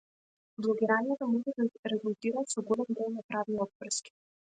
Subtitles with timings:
[0.65, 4.15] Блогирањето може да резултира со голем број на правни обврски.